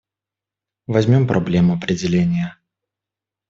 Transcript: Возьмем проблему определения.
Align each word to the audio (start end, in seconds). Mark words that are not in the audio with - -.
Возьмем 0.87 1.27
проблему 1.27 1.75
определения. 1.77 2.57